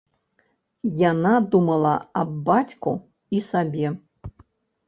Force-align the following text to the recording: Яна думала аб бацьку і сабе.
Яна 1.11 1.33
думала 1.55 1.93
аб 2.21 2.31
бацьку 2.47 2.95
і 3.37 3.43
сабе. 3.51 3.87